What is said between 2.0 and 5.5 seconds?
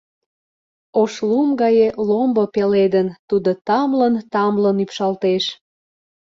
ломбо пеледын, тудо тамлын-тамлын ӱпшалтеш.